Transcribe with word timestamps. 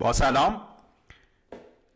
با 0.00 0.12
سلام. 0.12 0.60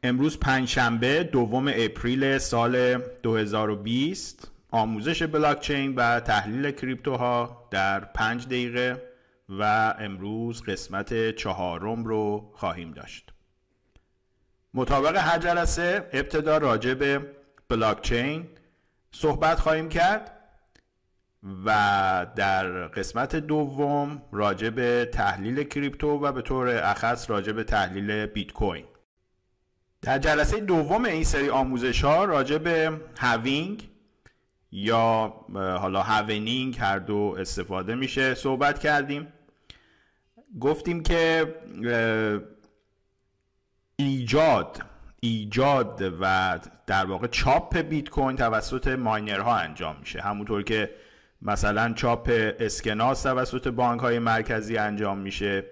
امروز 0.03 0.39
پنجشنبه 0.39 1.25
دوم 1.25 1.69
اپریل 1.69 2.39
سال 2.39 2.99
2020 2.99 4.51
آموزش 4.71 5.23
بلاکچین 5.23 5.95
و 5.95 6.21
تحلیل 6.21 6.71
کریپتوها 6.71 7.69
در 7.71 8.01
پنج 8.01 8.47
دقیقه 8.47 9.03
و 9.49 9.95
امروز 9.99 10.63
قسمت 10.63 11.31
چهارم 11.31 12.05
رو 12.05 12.51
خواهیم 12.55 12.93
داشت. 12.93 13.33
مطابق 14.75 15.17
هر 15.17 15.39
جلسه 15.39 16.09
ابتدا 16.13 16.59
راجع 16.59 16.95
به 16.95 17.27
بلاکچین 17.69 18.49
صحبت 19.13 19.61
خواهیم 19.61 19.89
کرد. 19.89 20.42
و 21.65 22.27
در 22.37 22.87
قسمت 22.87 23.37
دوم 23.37 24.23
راجع 24.33 24.71
به 24.71 25.11
تحلیل 25.13 25.63
کریپتو 25.65 26.09
و 26.09 26.33
به 26.33 26.43
طور 26.43 26.69
اخص 26.69 27.31
راجع 27.31 27.53
به 27.53 27.65
تحلیل 27.65 28.27
بیت 28.27 28.53
کوین 28.53 28.85
در 30.03 30.19
جلسه 30.19 30.61
دوم 30.61 31.05
این 31.05 31.25
سری 31.25 31.51
آموزش 31.51 32.05
ها 32.05 32.25
راجع 32.25 32.59
به 32.59 33.01
هاوینگ 33.19 33.89
یا 34.73 35.35
حالا 35.55 36.03
هاونینگ 36.03 36.77
هر 36.81 36.99
دو 36.99 37.37
استفاده 37.39 37.95
میشه 37.95 38.35
صحبت 38.35 38.79
کردیم. 38.79 39.33
گفتیم 40.61 41.03
که 41.03 41.55
ایجاد 43.97 44.83
ایجاد 45.21 46.15
و 46.21 46.59
در 46.87 47.07
واقع 47.07 47.27
چاپ 47.27 47.79
بیت 47.79 48.09
کوین 48.11 48.37
توسط 48.37 48.89
ماینرها 48.89 49.57
انجام 49.57 49.97
میشه. 50.01 50.21
همونطور 50.21 50.63
که 50.63 50.91
مثلا 51.43 51.93
چاپ 51.93 52.31
اسکناس 52.61 53.23
توسط 53.23 53.69
بانک 53.69 54.01
های 54.01 54.19
مرکزی 54.19 54.77
انجام 54.77 55.19
میشه 55.19 55.65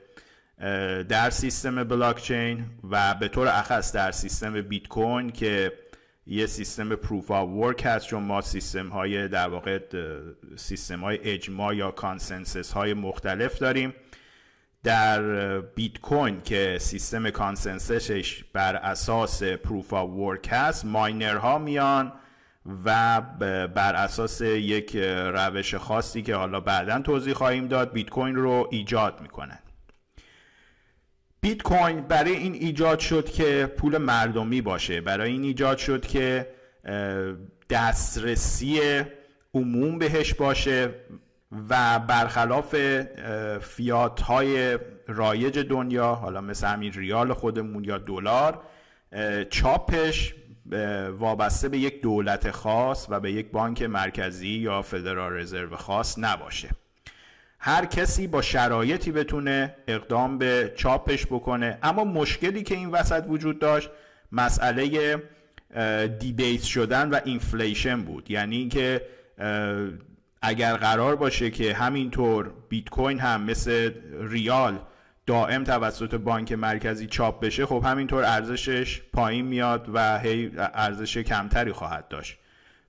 در 1.08 1.30
سیستم 1.30 1.84
بلاکچین 1.84 2.64
و 2.90 3.14
به 3.14 3.28
طور 3.28 3.48
اخص 3.48 3.92
در 3.92 4.10
سیستم 4.10 4.60
بیت 4.60 4.88
کوین 4.88 5.30
که 5.30 5.72
یه 6.26 6.46
سیستم 6.46 6.94
proof 6.94 7.30
of 7.30 7.48
work 7.48 7.86
هست 7.86 8.06
چون 8.06 8.22
ما 8.22 8.40
سیستم 8.40 8.88
های 8.88 9.28
در 9.28 9.48
واقع 9.48 9.78
سیستم 10.56 11.00
های 11.00 11.18
اجماع 11.22 11.76
یا 11.76 11.90
consensus 11.90 12.72
های 12.72 12.94
مختلف 12.94 13.58
داریم. 13.58 13.94
در 14.82 15.60
بیت 15.60 15.98
کوین 15.98 16.40
که 16.40 16.76
سیستم 16.80 17.30
consensus 17.30 18.23
ش 18.23 18.44
بر 18.52 18.76
اساس 18.76 19.42
proof 19.42 19.94
of 19.94 20.10
work 20.10 20.48
هست 20.50 20.84
ماینرها 20.84 21.58
میان 21.58 22.12
و 22.84 23.20
بر 23.74 23.94
اساس 23.94 24.40
یک 24.40 24.96
روش 25.34 25.74
خاصی 25.74 26.22
که 26.22 26.34
حالا 26.34 26.60
بعدا 26.60 27.02
توضیح 27.02 27.34
خواهیم 27.34 27.68
داد 27.68 27.92
بیت 27.92 28.10
کوین 28.10 28.34
رو 28.34 28.68
ایجاد 28.70 29.20
می‌کنن 29.20 29.58
بیت 31.40 31.62
کوین 31.62 32.00
برای 32.00 32.32
این 32.32 32.54
ایجاد 32.54 32.98
شد 32.98 33.30
که 33.30 33.72
پول 33.76 33.98
مردمی 33.98 34.60
باشه. 34.60 35.00
برای 35.00 35.32
این 35.32 35.42
ایجاد 35.42 35.78
شد 35.78 36.06
که 36.06 36.46
دسترسی 37.70 38.80
عموم 39.54 39.98
بهش 39.98 40.34
باشه 40.34 40.94
و 41.68 41.98
برخلاف 41.98 42.76
فیات 43.60 44.20
های 44.20 44.78
رایج 45.06 45.58
دنیا 45.58 46.14
حالا 46.14 46.40
مثل 46.40 46.66
همین 46.66 46.92
ریال 46.92 47.32
خودمون 47.32 47.84
یا 47.84 47.98
دلار 47.98 48.62
چاپش 49.50 50.34
وابسته 51.18 51.68
به 51.68 51.78
یک 51.78 52.02
دولت 52.02 52.50
خاص 52.50 53.06
و 53.08 53.20
به 53.20 53.32
یک 53.32 53.50
بانک 53.50 53.82
مرکزی 53.82 54.48
یا 54.48 54.82
فدرال 54.82 55.32
رزرو 55.32 55.76
خاص 55.76 56.18
نباشه. 56.18 56.70
هر 57.58 57.84
کسی 57.84 58.26
با 58.26 58.42
شرایطی 58.42 59.12
بتونه 59.12 59.74
اقدام 59.88 60.38
به 60.38 60.72
چاپش 60.76 61.26
بکنه. 61.26 61.78
اما 61.82 62.04
مشکلی 62.04 62.62
که 62.62 62.74
این 62.74 62.90
وسط 62.90 63.24
وجود 63.28 63.58
داشت 63.58 63.90
مسئله 64.32 65.16
debase 66.18 66.62
شدن 66.62 67.10
و 67.10 67.20
inflation 67.24 68.02
بود. 68.02 68.30
یعنی 68.30 68.56
اینکه 68.56 69.02
اگر 70.42 70.76
قرار 70.76 71.16
باشه 71.16 71.50
که 71.50 71.74
همینطور 71.74 72.52
بیت 72.68 72.88
کوین 72.88 73.18
هم 73.18 73.42
مثل 73.42 73.92
ریال 74.20 74.78
دائم 75.30 75.64
توسط 75.64 76.14
بانک 76.14 76.52
مرکزی 76.52 77.06
چاپ 77.06 77.40
بشه 77.40 77.66
خب 77.66 77.82
همینطور 77.84 78.24
ارزشش 78.24 79.02
پایین 79.12 79.46
میاد 79.46 79.90
و 79.94 80.18
هی 80.18 80.50
ارزش 80.56 81.18
کمتری 81.18 81.72
خواهد 81.72 82.08
داشت. 82.08 82.38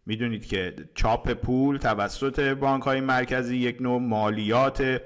می‌دونید 0.05 0.45
که 0.45 0.75
چاپ 0.95 1.33
پول 1.33 1.77
توسط 1.77 2.39
بانک 2.39 2.83
های 2.83 3.01
مرکزی 3.01 3.57
یک 3.57 3.81
نوع 3.81 4.01
مالیات 4.01 5.01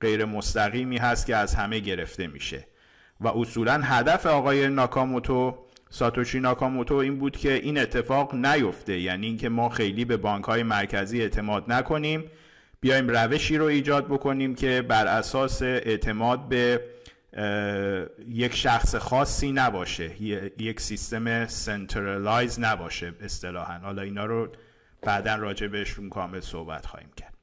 غیر 0.00 0.24
مستقیمی 0.24 0.96
هست 0.96 1.26
که 1.26 1.36
از 1.36 1.54
همه 1.54 1.78
گرفته 1.78 2.26
میشه. 2.26 2.66
و 3.20 3.28
اصولا 3.28 3.80
هدف 3.84 4.26
آقای 4.26 4.68
ناکاموتو 4.68 5.58
ساتوشی 5.90 6.40
ناکاموتو 6.40 6.94
این 6.94 7.18
بود 7.18 7.36
که 7.36 7.52
این 7.52 7.78
اتفاق 7.78 8.34
نیفته. 8.34 9.00
یعنی 9.00 9.26
اینکه 9.26 9.48
ما 9.48 9.68
خیلی 9.68 10.04
به 10.04 10.16
بانک 10.16 10.44
های 10.44 10.62
مرکزی 10.62 11.20
اعتماد 11.22 11.72
نکنیم. 11.72 12.24
بیایم 12.84 13.08
روشی 13.08 13.56
رو 13.56 13.64
ایجاد 13.64 14.06
بکنیم 14.06 14.54
که 14.54 14.82
بر 14.82 15.06
اساس 15.06 15.62
اعتماد 15.62 16.48
به 16.48 16.80
یک 18.28 18.56
شخص 18.56 18.94
خاصی 18.94 19.52
نباشه 19.52 20.22
یک 20.58 20.80
سیستم 20.80 21.46
centralize 21.46 22.60
نباشه 22.60 23.12
اصطلاحا. 23.20 23.78
حالا 23.78 24.02
اینا 24.02 24.24
رو 24.24 24.48
بعدا 25.02 25.34
راجع 25.34 25.66
بهشون 25.66 26.08
کامل 26.08 26.40
صحبت 26.40 26.86
خواهیم 26.86 27.08
کرد. 27.16 27.34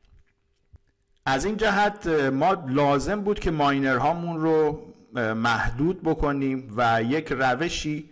از 1.25 1.45
این 1.45 1.57
جهت 1.57 2.07
ما 2.33 2.63
لازم 2.67 3.21
بود 3.21 3.39
که 3.39 3.51
ماینر 3.51 3.97
هامون 3.97 4.41
رو 4.41 4.85
محدود 5.33 6.03
بکنیم 6.03 6.73
و 6.77 7.03
یک 7.03 7.27
روشی 7.31 8.09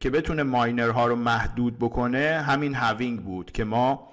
که 0.00 0.10
بتونه 0.10 0.42
ماینرها 0.42 1.06
رو 1.06 1.16
محدود 1.16 1.78
بکنه 1.78 2.44
همین 2.46 2.74
halving 2.74 3.20
بود 3.20 3.52
که 3.52 3.64
ما 3.64 4.12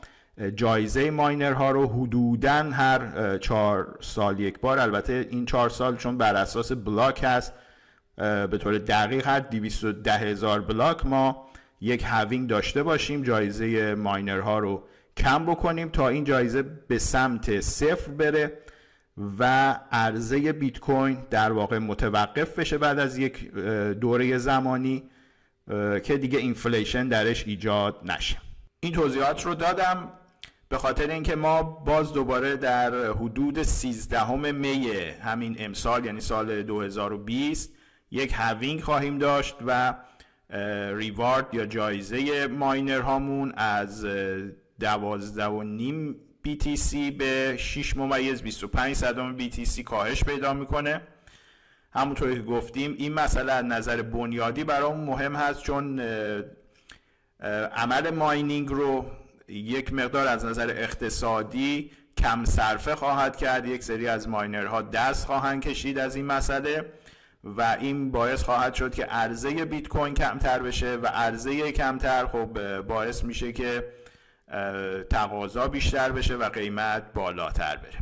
جایزه 0.55 1.11
ماینرها 1.11 1.71
رو 1.71 1.87
حدودا 1.87 2.63
هر 2.71 3.37
چهار 3.37 3.97
سال 4.01 4.39
یک 4.39 4.59
بار. 4.59 4.79
البته 4.79 5.27
این 5.31 5.45
چهار 5.45 5.69
سال 5.69 5.97
چون 5.97 6.17
بر 6.17 6.35
اساس 6.35 6.71
بلاک 6.71 7.23
هست 7.23 7.53
به 8.17 8.57
طور 8.57 8.77
دقیق 8.77 9.27
هر 9.27 9.39
210 9.39 10.11
هزار 10.11 10.61
بلاک 10.61 11.05
ما 11.05 11.45
یک 11.81 12.03
halving 12.03 12.49
داشته 12.49 12.83
باشیم 12.83 13.23
جایزه 13.23 13.95
ماینرها 13.95 14.59
رو 14.59 14.83
کم 15.17 15.45
بکنیم 15.45 15.89
تا 15.89 16.07
این 16.07 16.23
جایزه 16.23 16.61
به 16.61 16.97
سمت 16.97 17.59
صفر 17.59 18.11
بره 18.11 18.57
و 19.39 19.75
عرضه 19.91 20.51
بیت 20.51 20.79
کوین 20.79 21.17
در 21.29 21.51
واقع 21.51 21.77
متوقف 21.77 22.59
بشه 22.59 22.77
بعد 22.77 22.99
از 22.99 23.17
یک 23.17 23.51
دوره 24.01 24.37
زمانی 24.37 25.03
که 26.03 26.17
دیگه 26.17 26.39
inflation 26.39 27.07
درش 27.07 27.47
ایجاد 27.47 27.95
نشه. 28.05 28.37
این 28.79 28.93
توضیحات 28.93 29.45
رو 29.45 29.55
دادم. 29.55 30.11
به 30.69 30.77
خاطر 30.77 31.09
اینکه 31.09 31.35
ما 31.35 31.63
باز 31.63 32.13
دوباره 32.13 32.57
در 32.57 33.11
حدود 33.11 33.63
13 33.63 34.51
می 34.51 34.91
همین 35.21 35.55
امسال 35.59 36.05
یعنی 36.05 36.21
سال 36.21 36.63
2020 36.63 37.73
یک 38.11 38.33
هاوینگ 38.33 38.81
خواهیم 38.81 39.17
داشت 39.17 39.55
و 39.65 39.93
ریوارد 40.93 41.53
یا 41.53 41.65
جایزه 41.65 42.47
ماینر 42.47 43.01
هامون 43.01 43.53
از 43.57 44.05
12 44.79 45.45
و 45.45 45.63
نیم 45.63 46.15
BTC 46.47 46.95
به 47.17 47.55
6 47.57 47.97
ممیز 47.97 48.41
25 48.41 48.95
صدام 48.95 49.37
BTC 49.37 49.79
کاهش 49.79 50.23
پیدا 50.23 50.53
می‌کنه. 50.53 51.01
همونطوری 51.93 52.35
که 52.35 52.41
گفتیم 52.41 52.95
این 52.97 53.13
مسئله 53.13 53.51
از 53.51 53.65
نظر 53.65 54.01
بنیادی 54.01 54.63
برام 54.63 54.99
مهم 54.99 55.35
هست 55.35 55.63
چون 55.63 55.99
عمل 57.75 58.09
ماینینگ 58.09 58.69
رو 58.69 59.05
یک 59.49 59.93
مقدار 59.93 60.27
از 60.27 60.45
نظر 60.45 60.69
اقتصادی 60.69 61.91
کم 62.17 62.45
صرفه 62.45 62.95
خواهد 62.95 63.37
کرد. 63.37 63.67
یک 63.67 63.83
سری 63.83 64.07
از 64.07 64.29
ماینرها 64.29 64.81
دست 64.81 65.25
خواهند 65.25 65.61
کشید 65.61 65.99
از 65.99 66.15
این 66.15 66.25
مسئله 66.25 66.93
و 67.43 67.77
این 67.79 68.11
باعث 68.11 68.43
خواهد 68.43 68.73
شد 68.73 68.95
که 68.95 69.05
عرضه 69.05 69.65
بیت 69.65 69.87
کوین 69.87 70.13
کمتر 70.13 70.59
بشه 70.59 70.95
و 70.95 71.05
عرضه 71.05 71.71
کمتر 71.71 72.25
خب 72.25 72.81
باعث 72.81 73.23
میشه 73.23 73.51
که 73.51 73.85
تقاضا 75.09 75.67
بیشتر 75.67 76.11
بشه 76.11 76.35
و 76.35 76.49
قیمت 76.49 77.13
بالاتر 77.13 77.75
بره. 77.75 77.99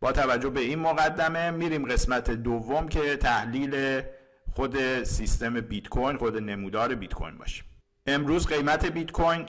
با 0.00 0.12
توجه 0.12 0.50
به 0.50 0.60
این 0.60 0.78
مقدمه 0.78 1.50
میریم 1.50 1.88
قسمت 1.88 2.30
دوم 2.30 2.88
که 2.88 3.16
تحلیل 3.16 4.02
خود 4.54 5.02
سیستم 5.04 5.60
بیت 5.60 5.88
کوین 5.88 6.16
خود 6.16 6.36
نمودار 6.36 6.94
بیت 6.94 7.14
کوین 7.14 7.38
باشه 7.38 7.62
امروز 8.06 8.46
قیمت 8.46 8.86
بیت 8.86 9.10
کوین 9.10 9.46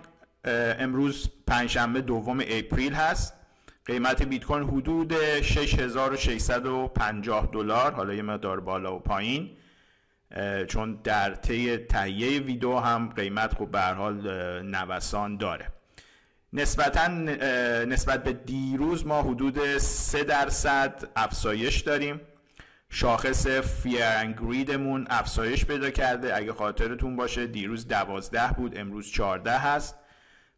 امروز 0.80 1.30
پنجشنبه 1.48 2.02
دوم 2.02 2.40
اپریل 2.48 2.94
هست. 2.94 3.34
قیمت 3.86 4.24
بیت 4.24 4.44
کوین 4.44 4.64
حدود 4.64 5.42
6650 5.42 7.50
دلار. 7.54 7.92
حالا 7.92 8.14
یه 8.14 8.22
مقدار 8.22 8.60
بالا 8.60 8.96
و 8.96 9.00
پایین. 9.00 9.50
چون 10.68 11.00
در 11.04 11.36
طی 11.36 11.78
تهیه 11.78 12.40
ویدیو 12.40 12.78
هم 12.78 13.10
قیمت 13.10 13.54
خب 13.54 13.72
به 13.72 13.82
حال 13.82 14.22
نوسان 14.62 15.38
داره. 15.38 15.68
نسبتا 16.54 17.08
نسبت 17.86 18.24
به 18.24 18.34
دیروز 18.34 19.08
ما 19.08 19.22
حدود 19.22 19.78
3 19.78 20.24
درصد 20.24 21.10
افزایش 21.16 21.82
داریم. 21.82 22.22
شاخص 22.90 23.48
فیرنگریدمون 23.48 25.08
افزایش 25.10 25.66
پیدا 25.66 25.90
کرده. 25.90 26.36
اگه 26.36 26.54
خاطرتون 26.54 27.16
باشه 27.16 27.48
دیروز 27.48 27.88
دوازده 27.88 28.54
بود 28.58 28.78
امروز 28.78 29.12
چارده 29.12 29.58
هست. 29.58 29.96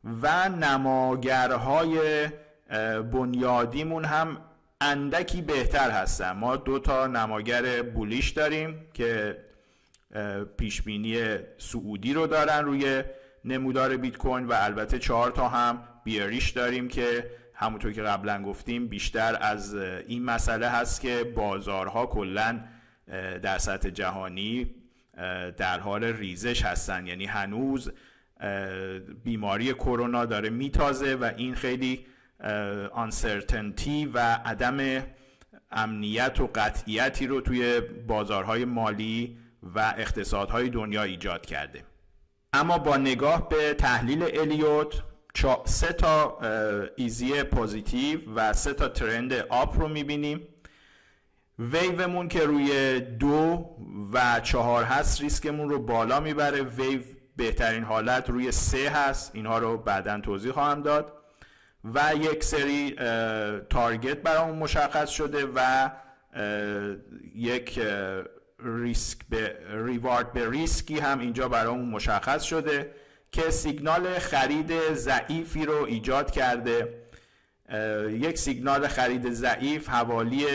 و 0.03 0.49
نماگرهای 0.49 2.27
بنیادیمون 3.11 4.05
هم 4.05 4.37
اندکی 4.81 5.41
بهتر 5.41 5.91
هستن. 5.91 6.31
ما 6.31 6.55
دو 6.55 6.79
تا 6.79 7.07
نماگر 7.07 7.81
بولیش 7.81 8.29
داریم 8.29 8.87
که 8.93 9.37
پیشبینی 10.57 11.37
سعودی 11.57 12.13
رو 12.13 12.27
دارن 12.27 12.65
روی 12.65 13.03
نمودار 13.45 13.97
بیت 13.97 14.17
کوین 14.17 14.45
و 14.45 14.53
البته 14.55 14.99
چهار 14.99 15.31
تا 15.31 15.47
هم 15.47 15.83
بیاریش 16.03 16.49
داریم 16.49 16.87
که 16.87 17.31
همونطور 17.53 17.93
که 17.93 18.01
قبلا 18.01 18.43
گفتیم 18.43 18.87
بیشتر 18.87 19.37
از 19.41 19.75
این 20.07 20.23
مسئله 20.23 20.69
هست 20.69 21.01
که 21.01 21.23
بازارها 21.23 22.05
کلا 22.05 22.59
در 23.41 23.57
سطح 23.57 23.89
جهانی 23.89 24.75
در 25.57 25.79
حال 25.79 26.03
ریزش 26.03 26.65
هستن. 26.65 27.07
یعنی 27.07 27.25
هنوز 27.25 27.91
بیماری 29.23 29.73
کرونا 29.73 30.25
داره 30.25 30.49
میتازه 30.49 31.15
و 31.15 31.31
این 31.37 31.55
خیلی 31.55 32.05
uncertainty 32.91 34.05
و 34.05 34.19
عدم 34.45 35.03
امنیت 35.71 36.39
و 36.39 36.49
قطعیتی 36.55 37.27
رو 37.27 37.41
توی 37.41 37.79
بازارهای 38.07 38.65
مالی 38.65 39.37
و 39.75 39.93
اقتصادهای 39.97 40.69
دنیا 40.69 41.03
ایجاد 41.03 41.45
کرده. 41.45 41.83
اما 42.53 42.77
با 42.77 42.97
نگاه 42.97 43.49
به 43.49 43.73
تحلیل 43.73 44.23
الیوت 44.23 45.03
سه 45.65 45.93
تا 45.93 46.39
easy 46.95 47.43
positive 47.43 48.19
و 48.35 48.53
سه 48.53 48.73
تا 48.73 48.87
trend 48.87 49.33
up 49.49 49.79
رو 49.79 49.87
می‌بینیم. 49.87 50.47
ویومون 51.59 52.27
که 52.27 52.39
روی 52.39 52.99
دو 52.99 53.65
و 54.13 54.39
چهار 54.39 54.83
هست 54.83 55.21
ریسکمون 55.21 55.69
رو 55.69 55.79
بالا 55.79 56.19
می‌بره. 56.19 56.61
ویو 56.61 57.01
بهترین 57.39 57.83
حالت 57.83 58.29
روی 58.29 58.51
سه 58.51 58.89
هست. 58.89 59.31
اینها 59.33 59.57
رو 59.57 59.77
بعدا 59.77 60.19
توضیح 60.19 60.51
خواهم 60.51 60.81
داد. 60.81 61.13
و 61.93 62.11
یک 62.15 62.43
سری 62.43 62.95
target 63.69 64.17
برامون 64.17 64.55
مشخص 64.55 65.09
شده 65.09 65.45
و 65.55 65.89
یک 67.35 67.79
ریسک 68.59 69.17
به 69.29 69.57
reward 69.85 70.33
به 70.33 70.49
ریسکی 70.49 70.99
هم 70.99 71.19
اینجا 71.19 71.49
برامون 71.49 71.89
مشخص 71.89 72.43
شده 72.43 72.91
که 73.31 73.49
سیگنال 73.49 74.19
خرید 74.19 74.93
ضعیفی 74.93 75.65
رو 75.65 75.83
ایجاد 75.83 76.31
کرده. 76.31 76.93
یک 78.09 78.37
سیگنال 78.37 78.87
خرید 78.87 79.29
ضعیف 79.29 79.89
حوالی 79.89 80.45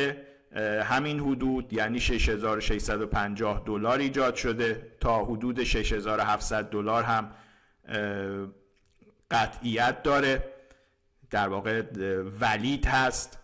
همین 0.84 1.20
حدود 1.20 1.72
یعنی 1.72 2.00
6650 2.00 3.62
دلار 3.66 3.98
ایجاد 3.98 4.34
شده 4.34 4.96
تا 5.00 5.24
حدود 5.24 5.64
6700 5.64 6.70
دلار 6.70 7.02
هم 7.02 7.30
قطعیت 9.30 10.02
داره. 10.02 10.54
در 11.30 11.48
واقع 11.48 11.82
ولید 12.40 12.86
هست. 12.86 13.38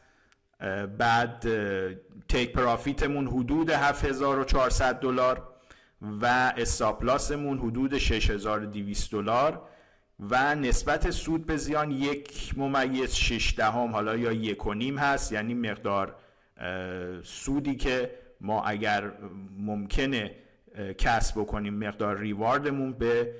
بعد 0.98 1.46
تیک 2.28 2.52
پرافیتمون 2.52 3.26
حدود 3.26 3.70
7400 3.70 5.00
دلار 5.00 5.48
و 6.02 6.52
استاپلاسمون 6.56 7.58
حدود 7.58 7.98
6200 7.98 9.12
دلار 9.12 9.62
و 10.30 10.54
نسبت 10.54 11.10
سود 11.10 11.46
به 11.46 11.56
زیان 11.56 11.90
یک 11.90 12.58
ممیز 12.58 13.14
6 13.14 13.54
دهم 13.56 13.92
حالا 13.92 14.16
یا 14.16 14.32
یک 14.32 14.66
و 14.66 14.74
نیم 14.74 14.98
هست 14.98 15.32
یعنی 15.32 15.54
مقدار 15.54 16.16
سودی 17.24 17.74
که 17.74 18.10
ما 18.40 18.64
اگر 18.64 19.12
ممکنه 19.58 20.36
کسب 20.98 21.40
بکنیم 21.40 21.74
مقدار 21.74 22.18
ریواردمون 22.18 22.92
به 22.92 23.34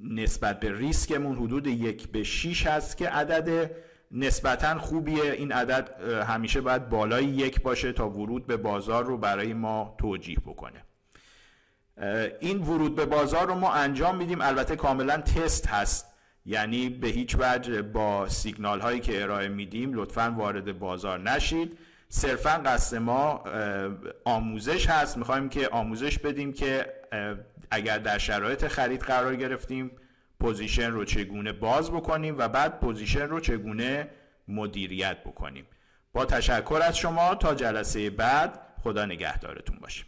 نسبت 0.00 0.60
به 0.60 0.78
ریسکمون 0.78 1.36
حدود 1.36 1.66
یک 1.66 2.08
به 2.08 2.22
6 2.22 2.66
هست 2.66 2.96
که 2.96 3.08
عدد 3.08 3.70
نسبتا 4.10 4.78
خوبیه. 4.78 5.32
این 5.32 5.52
عدد 5.52 6.00
همیشه 6.22 6.60
باید 6.60 6.88
بالای 6.88 7.24
یک 7.24 7.62
باشه 7.62 7.92
تا 7.92 8.08
ورود 8.08 8.46
به 8.46 8.56
بازار 8.56 9.04
رو 9.04 9.18
برای 9.18 9.54
ما 9.54 9.94
توجیه 9.98 10.38
بکنه. 10.38 10.84
این 12.40 12.58
ورود 12.58 12.96
به 12.96 13.06
بازار 13.06 13.46
رو 13.46 13.54
ما 13.54 13.72
انجام 13.72 14.16
میدیم. 14.16 14.40
البته 14.40 14.76
کاملا 14.76 15.16
تست 15.16 15.66
هست. 15.66 16.11
یعنی 16.46 16.88
به 16.88 17.08
هیچ 17.08 17.36
وجه 17.38 17.82
با 17.82 18.28
سیگنال 18.28 18.80
هایی 18.80 19.00
که 19.00 19.22
ارائه 19.22 19.48
میدیم 19.48 19.94
لطفا 19.94 20.34
وارد 20.38 20.78
بازار 20.78 21.18
نشید. 21.18 21.78
صرفا 22.08 22.50
قصد 22.50 22.96
ما 22.96 23.44
آموزش 24.24 24.86
هست. 24.86 25.18
می‌خوایم 25.18 25.48
که 25.48 25.68
آموزش 25.68 26.18
بدیم 26.18 26.52
که 26.52 26.86
اگر 27.70 27.98
در 27.98 28.18
شرایط 28.18 28.66
خرید 28.66 29.00
قرار 29.00 29.36
گرفتیم 29.36 29.90
position 30.40 30.90
رو 30.90 31.04
چگونه 31.04 31.52
باز 31.52 31.90
بکنیم 31.90 32.38
و 32.38 32.48
بعد 32.48 32.80
position 32.80 33.28
رو 33.28 33.40
چگونه 33.40 34.08
مدیریت 34.48 35.16
بکنیم. 35.24 35.66
با 36.12 36.24
تشکر 36.24 36.80
از 36.84 36.98
شما. 36.98 37.34
تا 37.34 37.54
جلسه 37.54 38.10
بعد 38.10 38.60
خدا 38.82 39.04
نگهدارتون 39.04 39.78
باشه. 39.78 40.04